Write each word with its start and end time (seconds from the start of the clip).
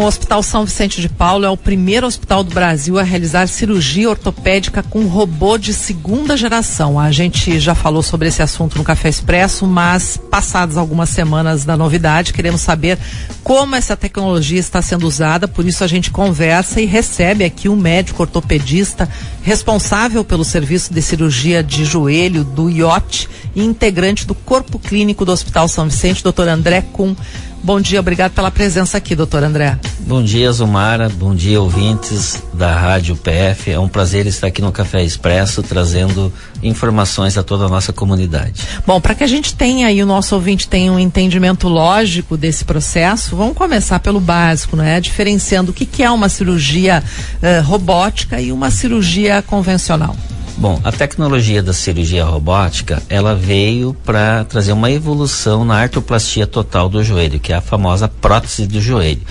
O 0.00 0.04
Hospital 0.04 0.42
São 0.42 0.64
Vicente 0.64 0.98
de 0.98 1.10
Paulo 1.10 1.44
é 1.44 1.50
o 1.50 1.58
primeiro 1.58 2.06
hospital 2.06 2.42
do 2.42 2.54
Brasil 2.54 2.98
a 2.98 3.02
realizar 3.02 3.46
cirurgia 3.46 4.08
ortopédica 4.08 4.82
com 4.82 5.04
robô 5.04 5.58
de 5.58 5.74
segunda 5.74 6.38
geração. 6.38 6.98
A 6.98 7.12
gente 7.12 7.60
já 7.60 7.74
falou 7.74 8.02
sobre 8.02 8.28
esse 8.28 8.40
assunto 8.40 8.78
no 8.78 8.82
Café 8.82 9.10
Expresso, 9.10 9.66
mas 9.66 10.16
passadas 10.16 10.78
algumas 10.78 11.10
semanas 11.10 11.66
da 11.66 11.76
novidade, 11.76 12.32
queremos 12.32 12.62
saber 12.62 12.98
como 13.44 13.76
essa 13.76 13.94
tecnologia 13.94 14.58
está 14.58 14.80
sendo 14.80 15.06
usada. 15.06 15.46
Por 15.46 15.66
isso 15.66 15.84
a 15.84 15.86
gente 15.86 16.10
conversa 16.10 16.80
e 16.80 16.86
recebe 16.86 17.44
aqui 17.44 17.68
um 17.68 17.76
médico 17.76 18.22
ortopedista 18.22 19.06
responsável 19.42 20.24
pelo 20.24 20.46
serviço 20.46 20.94
de 20.94 21.02
cirurgia 21.02 21.62
de 21.62 21.84
joelho 21.84 22.42
do 22.42 22.70
IOT 22.70 23.28
e 23.54 23.62
integrante 23.62 24.26
do 24.26 24.34
corpo 24.34 24.78
clínico 24.78 25.26
do 25.26 25.32
Hospital 25.32 25.68
São 25.68 25.86
Vicente, 25.86 26.22
doutor 26.22 26.48
André 26.48 26.80
Kuhn. 26.80 27.14
Bom 27.62 27.78
dia, 27.78 28.00
obrigado 28.00 28.32
pela 28.32 28.50
presença 28.50 28.96
aqui, 28.96 29.14
doutor 29.14 29.42
André. 29.44 29.78
Bom 30.00 30.22
dia, 30.22 30.50
Zumara. 30.50 31.10
Bom 31.10 31.34
dia, 31.34 31.60
ouvintes 31.60 32.42
da 32.54 32.74
Rádio 32.74 33.14
PF. 33.16 33.70
É 33.70 33.78
um 33.78 33.86
prazer 33.86 34.26
estar 34.26 34.46
aqui 34.46 34.62
no 34.62 34.72
Café 34.72 35.04
Expresso 35.04 35.62
trazendo 35.62 36.32
informações 36.62 37.36
a 37.36 37.42
toda 37.42 37.66
a 37.66 37.68
nossa 37.68 37.92
comunidade. 37.92 38.62
Bom, 38.86 39.00
para 39.00 39.14
que 39.14 39.22
a 39.22 39.26
gente 39.26 39.54
tenha 39.54 39.88
aí, 39.88 40.02
o 40.02 40.06
nosso 40.06 40.34
ouvinte 40.34 40.66
tenha 40.68 40.90
um 40.90 40.98
entendimento 40.98 41.68
lógico 41.68 42.36
desse 42.36 42.64
processo, 42.64 43.36
vamos 43.36 43.56
começar 43.56 44.00
pelo 44.00 44.20
básico, 44.20 44.74
né? 44.74 44.98
Diferenciando 44.98 45.70
o 45.70 45.74
que, 45.74 45.84
que 45.84 46.02
é 46.02 46.10
uma 46.10 46.30
cirurgia 46.30 47.04
uh, 47.42 47.62
robótica 47.66 48.40
e 48.40 48.50
uma 48.50 48.70
cirurgia 48.70 49.42
convencional. 49.42 50.16
Bom, 50.60 50.78
a 50.84 50.92
tecnologia 50.92 51.62
da 51.62 51.72
cirurgia 51.72 52.22
robótica, 52.22 53.02
ela 53.08 53.34
veio 53.34 53.94
para 54.04 54.44
trazer 54.44 54.72
uma 54.72 54.90
evolução 54.90 55.64
na 55.64 55.76
artroplastia 55.80 56.46
total 56.46 56.86
do 56.86 57.02
joelho, 57.02 57.40
que 57.40 57.50
é 57.50 57.56
a 57.56 57.62
famosa 57.62 58.06
prótese 58.06 58.66
do 58.66 58.78
joelho 58.78 59.22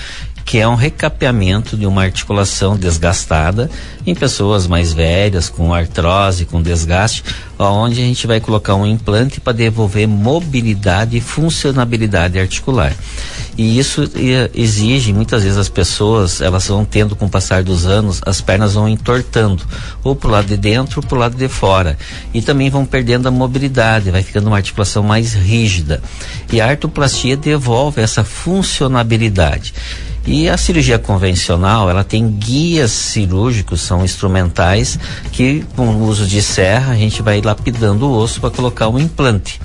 que 0.49 0.57
é 0.57 0.67
um 0.67 0.73
recapeamento 0.73 1.77
de 1.77 1.85
uma 1.85 2.01
articulação 2.01 2.75
desgastada 2.75 3.69
em 4.03 4.15
pessoas 4.15 4.65
mais 4.65 4.91
velhas, 4.91 5.47
com 5.47 5.71
artrose, 5.71 6.43
com 6.43 6.59
desgaste, 6.59 7.23
onde 7.59 8.01
a 8.01 8.03
gente 8.03 8.25
vai 8.25 8.39
colocar 8.39 8.73
um 8.73 8.83
implante 8.83 9.39
para 9.39 9.53
devolver 9.53 10.07
mobilidade 10.07 11.15
e 11.15 11.21
funcionabilidade 11.21 12.39
articular. 12.39 12.95
E 13.55 13.77
isso 13.77 14.09
exige, 14.55 15.13
muitas 15.13 15.43
vezes 15.43 15.59
as 15.59 15.69
pessoas, 15.69 16.41
elas 16.41 16.67
vão 16.67 16.83
tendo 16.83 17.15
com 17.15 17.27
o 17.27 17.29
passar 17.29 17.61
dos 17.61 17.85
anos, 17.85 18.19
as 18.25 18.41
pernas 18.41 18.73
vão 18.73 18.89
entortando, 18.89 19.63
ou 20.03 20.15
para 20.15 20.29
o 20.29 20.31
lado 20.31 20.47
de 20.47 20.57
dentro 20.57 20.99
ou 20.99 21.07
para 21.07 21.15
o 21.15 21.19
lado 21.19 21.37
de 21.37 21.47
fora. 21.47 21.95
E 22.33 22.41
também 22.41 22.71
vão 22.71 22.87
perdendo 22.87 23.27
a 23.27 23.31
mobilidade, 23.31 24.09
vai 24.09 24.23
ficando 24.23 24.47
uma 24.47 24.57
articulação 24.57 25.03
mais 25.03 25.35
rígida. 25.35 26.01
E 26.51 26.59
a 26.59 26.67
artroplastia 26.67 27.37
devolve 27.37 28.01
essa 28.01 28.23
funcionabilidade. 28.23 29.75
E 30.31 30.47
a 30.47 30.57
cirurgia 30.57 30.99
convencional, 30.99 31.89
ela 31.89 32.03
tem 32.03 32.29
guias 32.29 32.91
cirúrgicos, 32.91 33.81
são 33.81 34.05
instrumentais 34.05 34.99
que 35.31 35.65
com 35.75 35.87
o 35.87 36.03
uso 36.03 36.27
de 36.27 36.39
serra 36.39 36.93
a 36.93 36.95
gente 36.95 37.23
vai 37.23 37.41
lapidando 37.41 38.05
o 38.05 38.15
osso 38.15 38.39
para 38.39 38.51
colocar 38.51 38.89
um 38.89 38.99
implante. 38.99 39.59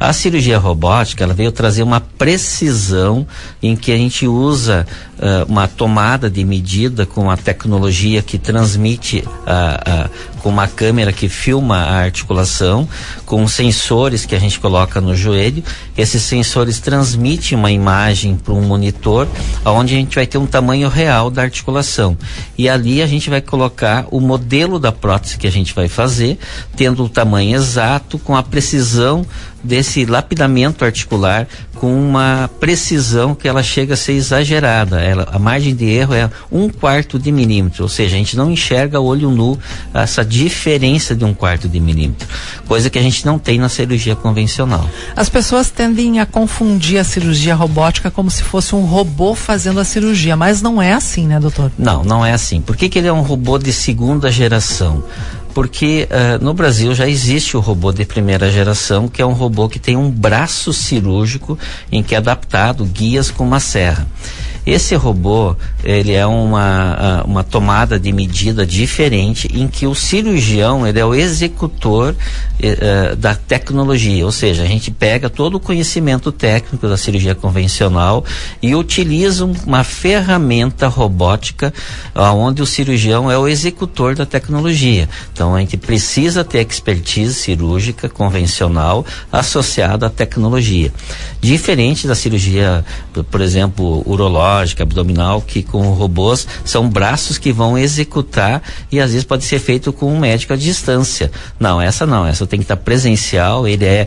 A 0.00 0.12
cirurgia 0.12 0.58
robótica, 0.58 1.24
ela 1.24 1.34
veio 1.34 1.50
trazer 1.50 1.82
uma 1.82 2.00
precisão 2.00 3.26
em 3.60 3.74
que 3.74 3.90
a 3.90 3.96
gente 3.96 4.28
usa 4.28 4.86
uh, 5.18 5.50
uma 5.50 5.66
tomada 5.66 6.30
de 6.30 6.44
medida 6.44 7.04
com 7.04 7.28
a 7.28 7.36
tecnologia 7.36 8.22
que 8.22 8.38
transmite 8.38 9.24
uh, 9.26 10.06
uh, 10.06 10.38
com 10.38 10.50
uma 10.50 10.68
câmera 10.68 11.12
que 11.12 11.28
filma 11.28 11.78
a 11.78 11.96
articulação, 11.98 12.88
com 13.26 13.46
sensores 13.48 14.24
que 14.24 14.36
a 14.36 14.38
gente 14.38 14.60
coloca 14.60 15.00
no 15.00 15.16
joelho. 15.16 15.64
Esses 15.96 16.22
sensores 16.22 16.78
transmitem 16.78 17.58
uma 17.58 17.72
imagem 17.72 18.36
para 18.36 18.54
um 18.54 18.62
monitor, 18.62 19.26
onde 19.64 19.94
a 19.94 19.98
gente 19.98 20.14
vai 20.14 20.28
ter 20.28 20.38
um 20.38 20.46
tamanho 20.46 20.88
real 20.88 21.28
da 21.28 21.42
articulação. 21.42 22.16
E 22.56 22.68
ali 22.68 23.02
a 23.02 23.06
gente 23.06 23.28
vai 23.28 23.40
colocar 23.40 24.06
o 24.12 24.20
modelo 24.20 24.78
da 24.78 24.92
prótese 24.92 25.36
que 25.36 25.46
a 25.46 25.52
gente 25.52 25.74
vai 25.74 25.88
fazer, 25.88 26.38
tendo 26.76 27.04
o 27.04 27.08
tamanho 27.08 27.56
exato, 27.56 28.16
com 28.16 28.36
a 28.36 28.42
precisão 28.44 29.26
desse 29.62 30.04
lapidamento 30.04 30.84
articular 30.84 31.46
com 31.78 31.94
uma 31.94 32.50
precisão 32.58 33.34
que 33.34 33.46
ela 33.46 33.62
chega 33.62 33.94
a 33.94 33.96
ser 33.96 34.12
exagerada. 34.12 35.00
Ela, 35.00 35.28
a 35.32 35.38
margem 35.38 35.74
de 35.74 35.84
erro 35.84 36.14
é 36.14 36.28
um 36.50 36.68
quarto 36.68 37.18
de 37.18 37.30
milímetro, 37.30 37.84
ou 37.84 37.88
seja, 37.88 38.16
a 38.16 38.18
gente 38.18 38.36
não 38.36 38.50
enxerga 38.50 39.00
olho 39.00 39.30
nu 39.30 39.58
essa 39.94 40.24
diferença 40.24 41.14
de 41.14 41.24
um 41.24 41.32
quarto 41.32 41.68
de 41.68 41.78
milímetro, 41.78 42.26
coisa 42.66 42.90
que 42.90 42.98
a 42.98 43.02
gente 43.02 43.24
não 43.24 43.38
tem 43.38 43.58
na 43.58 43.68
cirurgia 43.68 44.16
convencional. 44.16 44.88
As 45.14 45.28
pessoas 45.28 45.70
tendem 45.70 46.20
a 46.20 46.26
confundir 46.26 46.98
a 46.98 47.04
cirurgia 47.04 47.54
robótica 47.54 48.10
como 48.10 48.30
se 48.30 48.42
fosse 48.42 48.74
um 48.74 48.84
robô 48.84 49.34
fazendo 49.34 49.78
a 49.78 49.84
cirurgia, 49.84 50.36
mas 50.36 50.60
não 50.60 50.82
é 50.82 50.92
assim, 50.92 51.26
né, 51.26 51.38
doutor? 51.38 51.70
Não, 51.78 52.02
não 52.02 52.26
é 52.26 52.32
assim. 52.32 52.60
Por 52.60 52.76
que, 52.76 52.88
que 52.88 52.98
ele 52.98 53.08
é 53.08 53.12
um 53.12 53.22
robô 53.22 53.56
de 53.56 53.72
segunda 53.72 54.30
geração? 54.32 55.04
Porque 55.58 56.06
uh, 56.08 56.44
no 56.44 56.54
Brasil 56.54 56.94
já 56.94 57.08
existe 57.08 57.56
o 57.56 57.60
robô 57.60 57.90
de 57.90 58.04
primeira 58.04 58.48
geração, 58.48 59.08
que 59.08 59.20
é 59.20 59.26
um 59.26 59.32
robô 59.32 59.68
que 59.68 59.80
tem 59.80 59.96
um 59.96 60.08
braço 60.08 60.72
cirúrgico 60.72 61.58
em 61.90 62.00
que 62.00 62.14
é 62.14 62.18
adaptado 62.18 62.84
guias 62.84 63.28
com 63.28 63.42
uma 63.42 63.58
serra. 63.58 64.06
Esse 64.68 64.94
robô, 64.94 65.56
ele 65.82 66.12
é 66.12 66.26
uma, 66.26 67.22
uma 67.24 67.42
tomada 67.42 67.98
de 67.98 68.12
medida 68.12 68.66
diferente 68.66 69.48
em 69.54 69.66
que 69.66 69.86
o 69.86 69.94
cirurgião, 69.94 70.86
ele 70.86 71.00
é 71.00 71.04
o 71.06 71.14
executor 71.14 72.14
uh, 72.14 73.16
da 73.16 73.34
tecnologia, 73.34 74.26
ou 74.26 74.30
seja, 74.30 74.62
a 74.62 74.66
gente 74.66 74.90
pega 74.90 75.30
todo 75.30 75.54
o 75.54 75.60
conhecimento 75.60 76.30
técnico 76.30 76.86
da 76.86 76.98
cirurgia 76.98 77.34
convencional 77.34 78.22
e 78.60 78.74
utiliza 78.74 79.46
uma 79.46 79.82
ferramenta 79.84 80.86
robótica 80.86 81.72
onde 82.14 82.60
o 82.60 82.66
cirurgião 82.66 83.30
é 83.30 83.38
o 83.38 83.48
executor 83.48 84.14
da 84.14 84.26
tecnologia. 84.26 85.08
Então 85.32 85.54
a 85.54 85.60
gente 85.60 85.78
precisa 85.78 86.44
ter 86.44 86.60
expertise 86.60 87.32
cirúrgica 87.32 88.06
convencional 88.06 89.06
associada 89.32 90.08
à 90.08 90.10
tecnologia. 90.10 90.92
Diferente 91.40 92.06
da 92.06 92.14
cirurgia, 92.14 92.84
por 93.30 93.40
exemplo, 93.40 94.02
urológica, 94.04 94.57
ginecológica, 94.58 94.82
abdominal, 94.82 95.40
que 95.40 95.62
com 95.62 95.82
robôs 95.92 96.46
são 96.64 96.88
braços 96.88 97.38
que 97.38 97.52
vão 97.52 97.78
executar 97.78 98.62
e 98.90 99.00
às 99.00 99.10
vezes 99.10 99.24
pode 99.24 99.44
ser 99.44 99.58
feito 99.58 99.92
com 99.92 100.12
um 100.12 100.18
médico 100.18 100.52
à 100.52 100.56
distância. 100.56 101.30
Não, 101.58 101.80
essa 101.80 102.06
não, 102.06 102.26
essa 102.26 102.46
tem 102.46 102.58
que 102.58 102.64
estar 102.64 102.76
presencial, 102.76 103.66
ele 103.66 103.84
é 103.84 104.06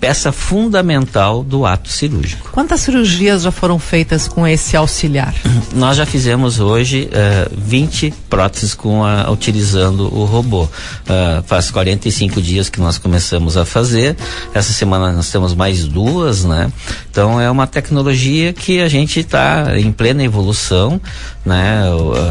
peça 0.00 0.30
fundamental 0.30 1.42
do 1.42 1.66
ato 1.66 1.88
cirúrgico. 1.88 2.50
Quantas 2.52 2.80
cirurgias 2.80 3.42
já 3.42 3.50
foram 3.50 3.78
feitas 3.78 4.28
com 4.28 4.46
esse 4.46 4.76
auxiliar? 4.76 5.34
Nós 5.74 5.96
já 5.96 6.06
fizemos 6.06 6.60
hoje 6.60 7.08
uh, 7.10 7.10
eh, 7.12 7.48
20 7.56 8.14
próteses 8.30 8.74
com 8.74 9.04
a, 9.04 9.30
utilizando 9.30 10.02
o 10.14 10.24
robô. 10.24 10.64
Uh, 10.64 11.42
faz 11.46 11.70
45 11.70 12.40
dias 12.40 12.68
que 12.68 12.80
nós 12.80 12.98
começamos 12.98 13.56
a 13.56 13.64
fazer. 13.64 14.16
Essa 14.54 14.72
semana 14.72 15.12
nós 15.12 15.30
temos 15.30 15.54
mais 15.54 15.84
duas, 15.84 16.44
né? 16.44 16.70
Então 17.10 17.40
é 17.40 17.50
uma 17.50 17.66
tecnologia 17.66 18.52
que 18.52 18.80
a 18.80 18.88
gente 18.88 19.20
está 19.20 19.77
em 19.80 19.92
plena 19.92 20.22
evolução, 20.22 21.00
né? 21.44 21.82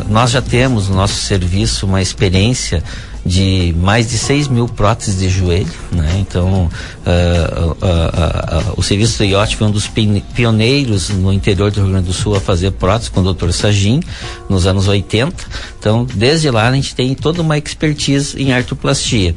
Nós 0.09 0.31
já 0.31 0.41
temos 0.41 0.89
no 0.89 0.95
nosso 0.95 1.15
serviço 1.15 1.85
uma 1.85 2.01
experiência 2.01 2.83
de 3.27 3.75
mais 3.77 4.09
de 4.09 4.17
6 4.17 4.47
mil 4.47 4.67
próteses 4.67 5.19
de 5.19 5.27
joelho, 5.27 5.67
né? 5.91 6.17
Então, 6.19 6.69
uh, 7.05 7.65
uh, 7.65 7.71
uh, 7.71 8.73
o 8.77 8.81
serviço 8.81 9.17
do 9.17 9.25
IOT 9.25 9.57
foi 9.57 9.67
um 9.67 9.71
dos 9.71 9.89
pioneiros 10.33 11.09
no 11.09 11.33
interior 11.33 11.69
do 11.69 11.81
Rio 11.81 11.89
Grande 11.91 12.07
do 12.07 12.13
Sul 12.13 12.35
a 12.35 12.39
fazer 12.39 12.71
próteses 12.71 13.09
com 13.09 13.19
o 13.19 13.33
Dr. 13.33 13.51
Sagim, 13.51 13.99
nos 14.49 14.65
anos 14.65 14.87
80. 14.87 15.35
Então, 15.77 16.07
desde 16.15 16.49
lá 16.49 16.69
a 16.69 16.71
gente 16.71 16.95
tem 16.95 17.13
toda 17.13 17.41
uma 17.41 17.57
expertise 17.57 18.41
em 18.41 18.53
artroplastia. 18.53 19.35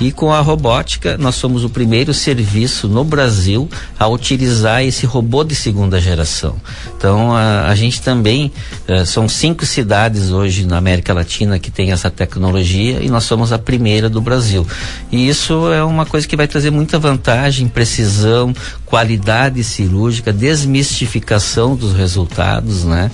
E 0.00 0.12
com 0.12 0.32
a 0.32 0.40
robótica, 0.40 1.16
nós 1.16 1.34
somos 1.36 1.64
o 1.64 1.70
primeiro 1.70 2.12
serviço 2.12 2.88
no 2.88 3.04
Brasil 3.04 3.68
a 3.98 4.06
utilizar 4.06 4.82
esse 4.82 5.06
robô 5.06 5.42
de 5.44 5.54
segunda 5.54 5.98
geração. 5.98 6.56
Então, 6.96 7.34
a, 7.34 7.68
a 7.68 7.74
gente 7.74 8.02
também, 8.02 8.52
uh, 8.86 9.06
são 9.06 9.26
cinco 9.28 9.64
cidades 9.64 10.30
hoje 10.30 10.66
na 10.66 10.76
América 10.76 11.14
Latina 11.14 11.58
que 11.58 11.70
tem 11.70 11.90
essa 11.90 12.10
tecnologia 12.10 13.00
e 13.00 13.08
nós 13.08 13.29
somos 13.30 13.52
a 13.52 13.58
primeira 13.58 14.10
do 14.10 14.20
Brasil. 14.20 14.66
E 15.12 15.28
isso 15.28 15.72
é 15.72 15.84
uma 15.84 16.04
coisa 16.04 16.26
que 16.26 16.34
vai 16.34 16.48
trazer 16.48 16.72
muita 16.72 16.98
vantagem, 16.98 17.68
precisão, 17.68 18.52
qualidade 18.84 19.62
cirúrgica, 19.62 20.32
desmistificação 20.32 21.76
dos 21.76 21.92
resultados, 21.92 22.84
né? 22.84 23.08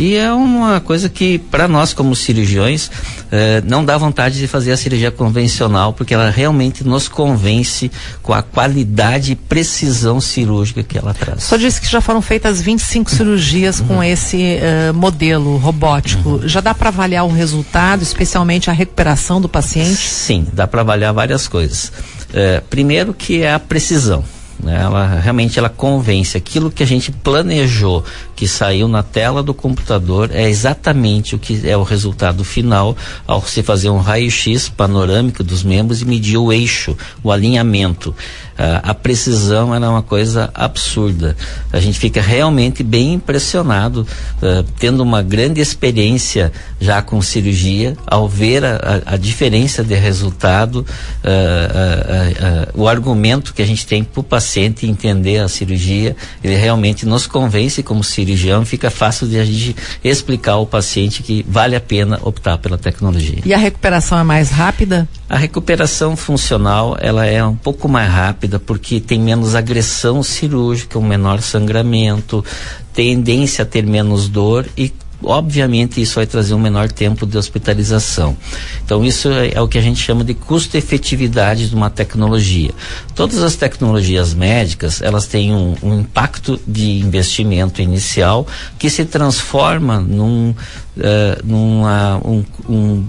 E 0.00 0.16
é 0.16 0.32
uma 0.32 0.80
coisa 0.80 1.10
que, 1.10 1.38
para 1.38 1.68
nós 1.68 1.92
como 1.92 2.16
cirurgiões, 2.16 2.90
eh, 3.30 3.62
não 3.66 3.84
dá 3.84 3.98
vontade 3.98 4.38
de 4.38 4.46
fazer 4.46 4.72
a 4.72 4.76
cirurgia 4.78 5.10
convencional, 5.10 5.92
porque 5.92 6.14
ela 6.14 6.30
realmente 6.30 6.82
nos 6.82 7.06
convence 7.06 7.92
com 8.22 8.32
a 8.32 8.40
qualidade 8.42 9.32
e 9.32 9.36
precisão 9.36 10.18
cirúrgica 10.18 10.82
que 10.82 10.96
ela 10.96 11.12
traz. 11.12 11.42
Só 11.42 11.58
disse 11.58 11.78
que 11.82 11.86
já 11.86 12.00
foram 12.00 12.22
feitas 12.22 12.62
25 12.62 13.10
cirurgias 13.10 13.80
uhum. 13.80 13.88
com 13.88 14.02
esse 14.02 14.56
uh, 14.56 14.94
modelo 14.94 15.58
robótico. 15.58 16.30
Uhum. 16.30 16.48
Já 16.48 16.62
dá 16.62 16.72
para 16.72 16.88
avaliar 16.88 17.26
o 17.26 17.30
resultado, 17.30 18.02
especialmente 18.02 18.70
a 18.70 18.72
recuperação 18.72 19.38
do 19.38 19.50
paciente? 19.50 20.08
Sim, 20.08 20.46
dá 20.50 20.66
para 20.66 20.80
avaliar 20.80 21.12
várias 21.12 21.46
coisas. 21.46 21.92
Eh, 22.32 22.62
primeiro 22.70 23.12
que 23.12 23.42
é 23.42 23.52
a 23.52 23.58
precisão 23.58 24.24
Né? 24.62 24.78
Ela 24.80 25.18
realmente 25.20 25.58
ela 25.58 25.68
convence. 25.68 26.36
Aquilo 26.36 26.70
que 26.70 26.82
a 26.82 26.86
gente 26.86 27.10
planejou, 27.10 28.04
que 28.36 28.46
saiu 28.46 28.88
na 28.88 29.02
tela 29.02 29.42
do 29.42 29.54
computador, 29.54 30.30
é 30.32 30.48
exatamente 30.48 31.34
o 31.34 31.38
que 31.38 31.68
é 31.68 31.76
o 31.76 31.82
resultado 31.82 32.44
final 32.44 32.96
ao 33.26 33.42
se 33.42 33.62
fazer 33.62 33.90
um 33.90 33.98
raio-x 33.98 34.68
panorâmico 34.68 35.42
dos 35.42 35.62
membros 35.62 36.02
e 36.02 36.04
medir 36.04 36.36
o 36.36 36.52
eixo, 36.52 36.96
o 37.22 37.32
alinhamento. 37.32 38.10
Uh, 38.10 38.80
a 38.82 38.94
precisão 38.94 39.74
era 39.74 39.88
uma 39.88 40.02
coisa 40.02 40.50
absurda. 40.54 41.34
A 41.72 41.80
gente 41.80 41.98
fica 41.98 42.20
realmente 42.20 42.82
bem 42.82 43.14
impressionado, 43.14 44.06
uh, 44.42 44.62
tendo 44.78 45.02
uma 45.02 45.22
grande 45.22 45.62
experiência 45.62 46.52
já 46.78 47.00
com 47.00 47.22
cirurgia, 47.22 47.96
ao 48.06 48.28
ver 48.28 48.62
a, 48.64 49.02
a, 49.06 49.14
a 49.14 49.16
diferença 49.16 49.82
de 49.82 49.94
resultado, 49.94 50.84
uh, 51.24 52.70
o 52.74 52.86
argumento 52.86 53.54
que 53.54 53.62
a 53.62 53.66
gente 53.66 53.86
tem 53.86 54.04
para 54.04 54.20
o 54.20 54.22
paciente 54.22 54.49
entender 54.58 55.38
a 55.38 55.48
cirurgia, 55.48 56.16
ele 56.42 56.56
realmente 56.56 57.06
nos 57.06 57.26
convence 57.26 57.82
como 57.82 58.02
cirurgião, 58.02 58.64
fica 58.64 58.90
fácil 58.90 59.28
de 59.28 59.38
a 59.38 59.44
gente 59.44 59.76
explicar 60.02 60.52
ao 60.52 60.66
paciente 60.66 61.22
que 61.22 61.44
vale 61.48 61.76
a 61.76 61.80
pena 61.80 62.18
optar 62.22 62.58
pela 62.58 62.78
tecnologia. 62.78 63.38
E 63.44 63.54
a 63.54 63.58
recuperação 63.58 64.18
é 64.18 64.24
mais 64.24 64.50
rápida? 64.50 65.08
A 65.28 65.36
recuperação 65.36 66.16
funcional 66.16 66.96
ela 67.00 67.26
é 67.26 67.44
um 67.44 67.54
pouco 67.54 67.88
mais 67.88 68.10
rápida 68.10 68.58
porque 68.58 69.00
tem 69.00 69.20
menos 69.20 69.54
agressão 69.54 70.22
cirúrgica, 70.22 70.98
um 70.98 71.06
menor 71.06 71.40
sangramento, 71.40 72.44
tendência 72.92 73.62
a 73.62 73.66
ter 73.66 73.86
menos 73.86 74.28
dor 74.28 74.66
e 74.76 74.92
obviamente 75.22 76.00
isso 76.00 76.16
vai 76.16 76.26
trazer 76.26 76.54
um 76.54 76.58
menor 76.58 76.90
tempo 76.90 77.26
de 77.26 77.36
hospitalização. 77.36 78.36
Então 78.84 79.04
isso 79.04 79.30
é, 79.30 79.52
é 79.54 79.60
o 79.60 79.68
que 79.68 79.78
a 79.78 79.80
gente 79.80 80.00
chama 80.00 80.24
de 80.24 80.34
custo-efetividade 80.34 81.68
de 81.68 81.74
uma 81.74 81.90
tecnologia. 81.90 82.70
Todas 83.14 83.42
as 83.42 83.56
tecnologias 83.56 84.34
médicas 84.34 85.02
elas 85.02 85.26
têm 85.26 85.54
um, 85.54 85.74
um 85.82 86.00
impacto 86.00 86.60
de 86.66 86.98
investimento 87.00 87.82
inicial 87.82 88.46
que 88.78 88.88
se 88.88 89.04
transforma 89.04 90.00
num, 90.00 90.50
uh, 90.50 91.44
numa, 91.44 92.20
um, 92.24 92.44
um 92.68 93.06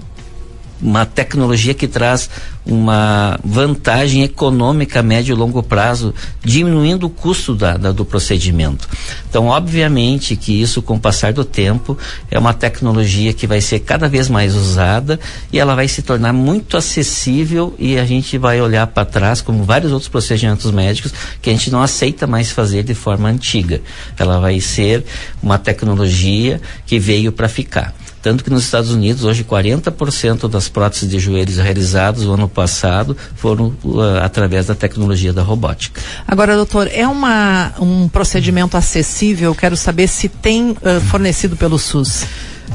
uma 0.82 1.06
tecnologia 1.06 1.72
que 1.72 1.86
traz 1.86 2.28
uma 2.64 3.38
vantagem 3.44 4.22
econômica 4.22 5.00
a 5.00 5.02
médio 5.02 5.34
e 5.34 5.36
longo 5.36 5.62
prazo, 5.62 6.14
diminuindo 6.44 7.06
o 7.06 7.10
custo 7.10 7.54
da, 7.54 7.76
da, 7.76 7.92
do 7.92 8.04
procedimento. 8.04 8.88
Então, 9.28 9.46
obviamente 9.46 10.36
que 10.36 10.60
isso, 10.60 10.82
com 10.82 10.94
o 10.94 11.00
passar 11.00 11.32
do 11.32 11.44
tempo, 11.44 11.96
é 12.30 12.38
uma 12.38 12.54
tecnologia 12.54 13.32
que 13.32 13.46
vai 13.46 13.60
ser 13.60 13.80
cada 13.80 14.08
vez 14.08 14.28
mais 14.28 14.54
usada 14.54 15.18
e 15.52 15.58
ela 15.58 15.74
vai 15.74 15.88
se 15.88 16.02
tornar 16.02 16.32
muito 16.32 16.76
acessível 16.76 17.74
e 17.78 17.98
a 17.98 18.04
gente 18.04 18.38
vai 18.38 18.60
olhar 18.60 18.86
para 18.86 19.04
trás, 19.04 19.40
como 19.40 19.64
vários 19.64 19.92
outros 19.92 20.08
procedimentos 20.08 20.70
médicos, 20.70 21.12
que 21.40 21.50
a 21.50 21.52
gente 21.52 21.70
não 21.70 21.82
aceita 21.82 22.26
mais 22.26 22.50
fazer 22.50 22.82
de 22.82 22.94
forma 22.94 23.28
antiga. 23.28 23.80
Ela 24.16 24.38
vai 24.38 24.60
ser 24.60 25.04
uma 25.42 25.58
tecnologia 25.58 26.60
que 26.86 26.98
veio 26.98 27.32
para 27.32 27.48
ficar. 27.48 27.94
Tanto 28.22 28.44
que 28.44 28.50
nos 28.50 28.62
Estados 28.62 28.90
Unidos, 28.90 29.24
hoje, 29.24 29.42
40% 29.42 30.48
das 30.48 30.68
próteses 30.68 31.10
de 31.10 31.18
joelhos 31.18 31.56
realizadas 31.56 32.22
no 32.22 32.34
ano 32.34 32.48
passado 32.48 33.16
foram 33.34 33.74
uh, 33.82 34.00
através 34.22 34.66
da 34.66 34.74
tecnologia 34.74 35.32
da 35.32 35.42
robótica. 35.42 36.00
Agora, 36.26 36.54
doutor, 36.54 36.88
é 36.92 37.06
uma, 37.06 37.72
um 37.80 38.08
procedimento 38.08 38.76
acessível? 38.76 39.54
Quero 39.54 39.76
saber 39.76 40.06
se 40.06 40.28
tem 40.28 40.70
uh, 40.70 41.00
fornecido 41.10 41.56
pelo 41.56 41.78
SUS. 41.78 42.24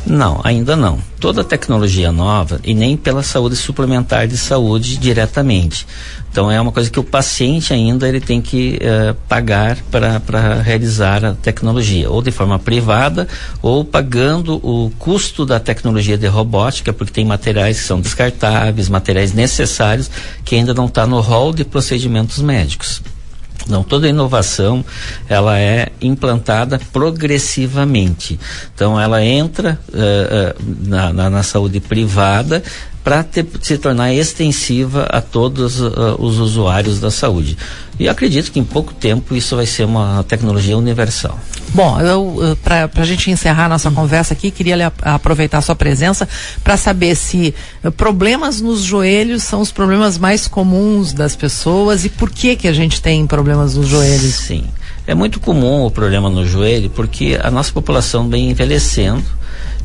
Não, 0.06 0.40
ainda 0.44 0.76
não. 0.76 1.00
Toda 1.20 1.44
tecnologia 1.44 2.12
nova 2.12 2.60
e 2.64 2.74
nem 2.74 2.96
pela 2.96 3.24
saúde 3.24 3.56
suplementar 3.56 4.28
de 4.28 4.38
saúde 4.38 4.98
diretamente. 4.98 5.88
Então 6.32 6.52
é 6.52 6.62
uma 6.62 6.72
coisa 6.72 6.90
que 6.90 7.00
o 7.00 7.04
paciente 7.04 7.74
ainda 7.74 8.08
ele 8.08 8.22
tem 8.22 8.42
que 8.42 8.80
uh, 8.82 9.16
pagar 9.28 9.78
para 9.90 10.62
realizar 10.62 11.26
a 11.26 11.34
tecnologia, 11.34 12.10
ou 12.10 12.22
de 12.22 12.30
forma 12.32 12.60
privada, 12.60 13.28
ou 13.62 13.84
pagando 13.84 14.56
o 14.58 14.92
custo 15.00 15.46
da 15.46 15.60
tecnologia 15.60 16.18
de 16.18 16.28
robótica, 16.28 16.94
porque 16.94 17.12
tem 17.12 17.26
materiais 17.26 17.80
que 17.80 17.86
são 17.86 18.00
descartáveis, 18.00 18.90
materiais 18.90 19.34
necessários 19.34 20.12
que 20.46 20.56
ainda 20.56 20.74
não 20.74 20.86
está 20.86 21.08
no 21.08 21.20
rol 21.20 21.52
de 21.52 21.66
procedimentos 21.66 22.40
médicos. 22.40 23.02
Não, 23.68 23.84
toda 23.84 24.08
inovação 24.08 24.84
ela 25.28 25.60
é 25.60 25.90
implantada 26.02 26.80
progressivamente. 26.92 28.40
Então 28.74 29.00
ela 29.00 29.24
entra 29.24 29.80
uh, 29.90 29.94
uh, 29.96 30.88
na, 30.88 31.14
na, 31.14 31.30
na, 31.30 31.44
saúde 31.44 31.80
privada 31.80 32.64
para 33.04 33.26
se 33.62 33.78
tornar 33.78 34.14
extensiva 34.14 35.04
a 35.10 35.22
todos 35.22 35.80
uh, 35.80 36.16
os 36.20 36.40
usuários 36.40 37.00
da 37.00 37.10
saúde. 37.10 37.58
E 38.00 38.08
acredito 38.08 38.52
que 38.52 38.60
em 38.60 38.64
pouco 38.64 38.94
tempo 38.94 39.36
isso 39.36 39.56
vai 39.56 39.66
ser 39.66 39.86
uma 39.86 40.24
tecnologia 40.28 40.78
universal. 40.78 41.40
Bom, 41.74 42.00
eu, 42.00 42.58
para 42.64 42.90
a 42.96 43.06
gente 43.06 43.32
encerrar 43.32 43.66
a 43.66 43.70
nossa 43.70 43.90
conversa 43.92 44.34
aqui, 44.34 44.52
queria 44.52 44.92
aproveitar 45.02 45.58
a 45.58 45.62
sua 45.62 45.76
presença 45.76 46.28
para 46.64 46.78
saber 46.78 47.16
se 47.16 47.54
uh, 47.84 47.92
problemas 47.92 48.62
nos 48.62 48.82
joelhos 48.82 49.44
são 49.44 49.62
os 49.62 49.72
problemas 49.72 50.18
mais 50.18 50.48
comuns 50.48 51.12
das 51.12 51.36
pessoas 51.36 52.06
e 52.06 52.10
por 52.10 52.30
que 52.30 52.56
que 52.56 52.68
a 52.68 52.74
gente 52.74 53.02
tem 53.02 53.26
problemas 53.26 53.76
nos 53.76 53.88
joelhos. 53.88 54.36
Sim, 54.36 54.66
é 55.06 55.16
muito 55.16 55.40
comum 55.40 55.86
o 55.86 55.92
problema 55.92 56.30
no 56.30 56.46
joelho 56.46 56.90
porque 56.90 57.38
a 57.42 57.50
nossa 57.50 57.72
população 57.72 58.30
vem 58.30 58.52
envelhecendo 58.52 59.37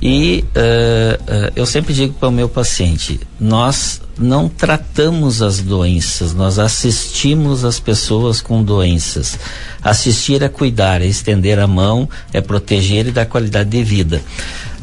e 0.02 0.44
uh, 0.56 1.22
uh, 1.22 1.52
eu 1.54 1.64
sempre 1.64 1.94
digo 1.94 2.12
para 2.14 2.28
o 2.28 2.32
meu 2.32 2.48
paciente: 2.48 3.20
nós 3.38 4.02
não 4.18 4.48
tratamos 4.48 5.40
as 5.40 5.60
doenças, 5.60 6.34
nós 6.34 6.58
assistimos 6.58 7.64
as 7.64 7.78
pessoas 7.78 8.40
com 8.40 8.64
doenças. 8.64 9.38
Assistir 9.80 10.42
é 10.42 10.48
cuidar, 10.48 11.00
é 11.00 11.06
estender 11.06 11.60
a 11.60 11.68
mão, 11.68 12.08
é 12.32 12.40
proteger 12.40 13.06
e 13.06 13.12
dar 13.12 13.26
qualidade 13.26 13.70
de 13.70 13.84
vida. 13.84 14.20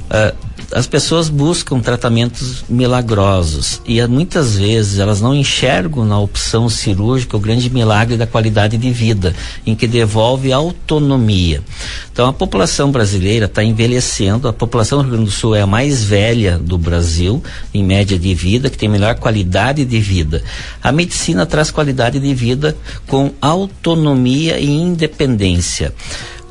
Uh, 0.06 0.49
as 0.72 0.86
pessoas 0.86 1.30
buscam 1.30 1.80
tratamentos 1.80 2.64
milagrosos 2.70 3.82
e 3.86 4.06
muitas 4.06 4.56
vezes 4.56 5.00
elas 5.00 5.20
não 5.20 5.34
enxergam 5.34 6.06
na 6.06 6.20
opção 6.20 6.70
cirúrgica 6.70 7.36
o 7.36 7.40
grande 7.40 7.70
milagre 7.70 8.18
da 8.18 8.28
qualidade 8.28 8.78
de 8.78 8.92
vida, 8.92 9.36
em 9.66 9.76
que 9.76 9.88
devolve 9.88 10.54
autonomia. 10.54 11.64
Então 12.12 12.28
a 12.28 12.34
população 12.34 12.92
brasileira 12.92 13.46
está 13.46 13.64
envelhecendo, 13.64 14.48
a 14.48 14.54
população 14.54 15.00
do 15.00 15.04
Rio 15.04 15.12
Grande 15.14 15.26
do 15.26 15.32
Sul 15.32 15.56
é 15.56 15.62
a 15.62 15.68
mais 15.68 16.04
velha 16.04 16.60
do 16.60 16.78
Brasil, 16.78 17.44
em 17.74 17.84
média 17.84 18.18
de 18.20 18.34
vida, 18.36 18.70
que 18.70 18.78
tem 18.78 18.90
melhor 18.90 19.16
qualidade 19.16 19.84
de 19.84 20.00
vida. 20.00 20.44
A 20.84 20.92
medicina 20.92 21.46
traz 21.46 21.72
qualidade 21.72 22.20
de 22.20 22.34
vida 22.34 22.78
com 23.08 23.32
autonomia 23.42 24.60
e 24.60 24.70
independência. 24.70 25.94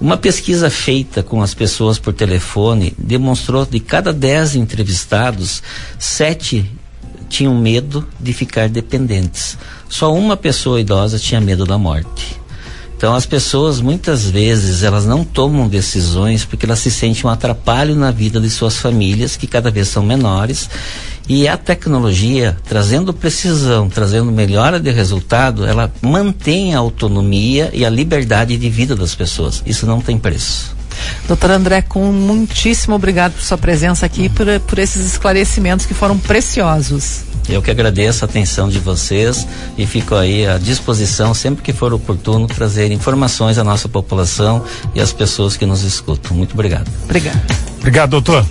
Uma 0.01 0.17
pesquisa 0.17 0.71
feita 0.71 1.25
com 1.25 1.43
as 1.43 1.55
pessoas 1.55 1.99
por 1.99 2.13
telefone 2.13 2.95
demonstrou 2.97 3.67
de 3.67 3.81
cada 3.81 4.13
dez 4.13 4.55
entrevistados, 4.55 5.61
sete 5.99 6.71
tinham 7.29 7.55
medo 7.55 8.07
de 8.21 8.33
ficar 8.33 8.69
dependentes. 8.69 9.59
Só 9.89 10.15
uma 10.15 10.37
pessoa 10.37 10.81
idosa 10.81 11.19
tinha 11.19 11.41
medo 11.41 11.67
da 11.67 11.77
morte. 11.77 12.39
Então 12.99 13.15
as 13.15 13.25
pessoas 13.25 13.81
muitas 13.81 14.29
vezes 14.29 14.83
elas 14.83 15.07
não 15.07 15.23
tomam 15.25 15.69
decisões 15.69 16.45
porque 16.45 16.67
elas 16.67 16.81
se 16.81 16.91
sentem 16.91 17.25
um 17.25 17.29
atrapalho 17.29 17.95
na 17.95 18.11
vida 18.11 18.41
de 18.41 18.51
suas 18.51 18.77
famílias 18.77 19.37
que 19.37 19.47
cada 19.47 19.71
vez 19.71 19.87
são 19.87 20.03
menores 20.03 20.69
e 21.29 21.47
a 21.47 21.57
tecnologia, 21.57 22.57
trazendo 22.67 23.15
precisão, 23.15 23.89
trazendo 23.89 24.33
melhora 24.33 24.81
de 24.81 24.91
resultado, 24.91 25.65
ela 25.65 25.93
mantém 26.03 26.75
a 26.75 26.79
autonomia 26.79 27.71
e 27.73 27.85
a 27.85 27.91
liberdade 27.91 28.57
de 28.57 28.69
vida 28.69 28.97
das 28.97 29.15
pessoas. 29.15 29.63
Isso 29.65 29.87
não 29.87 30.01
tem 30.01 30.19
preço. 30.19 30.75
Doutor 31.29 31.53
André 31.53 31.83
com 31.83 32.11
muitíssimo 32.11 32.97
obrigado 32.97 33.35
por 33.35 33.43
sua 33.43 33.59
presença 33.59 34.07
aqui 34.07 34.25
e 34.25 34.29
por, 34.29 34.47
por 34.67 34.79
esses 34.81 35.07
esclarecimentos 35.07 35.87
que 35.87 35.95
foram 35.95 36.19
preciosos. 36.19 37.21
Eu 37.49 37.63
que 37.63 37.71
agradeço 37.71 38.25
a 38.25 38.29
atenção 38.29 38.69
de 38.69 38.79
vocês 38.79 39.47
e 39.77 39.87
fico 39.87 40.15
aí 40.15 40.47
à 40.47 40.59
disposição 40.59 41.33
sempre 41.35 41.63
que 41.63 41.73
for 41.73 41.93
oportuno 41.93 42.47
trazer 42.47 42.91
informações 42.93 43.59
à 43.59 43.65
nossa 43.65 43.89
população 43.89 44.65
e 44.95 45.01
às 45.01 45.13
pessoas 45.13 45.57
que 45.57 45.67
nos 45.67 45.83
escutam. 45.83 46.37
Muito 46.37 46.53
obrigado. 46.53 46.91
Obrigado. 47.05 47.41
Obrigado, 47.81 48.11
doutor. 48.11 48.49